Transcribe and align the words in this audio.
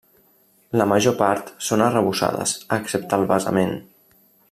La 0.81 0.87
major 0.91 1.13
part 1.19 1.51
són 1.67 1.85
arrebossades 1.89 2.57
excepte 2.79 3.19
al 3.23 3.29
basament. 3.37 3.79